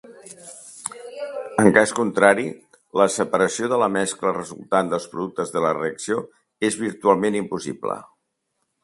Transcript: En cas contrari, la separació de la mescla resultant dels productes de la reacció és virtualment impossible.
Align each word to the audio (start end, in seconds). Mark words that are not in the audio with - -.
En 1.63 1.67
cas 1.75 1.91
contrari, 1.99 2.45
la 3.01 3.07
separació 3.15 3.69
de 3.73 3.79
la 3.83 3.89
mescla 3.97 4.33
resultant 4.39 4.89
dels 4.95 5.05
productes 5.13 5.55
de 5.57 5.63
la 5.67 5.75
reacció 5.81 6.17
és 6.71 6.79
virtualment 6.89 7.39
impossible. 7.43 8.01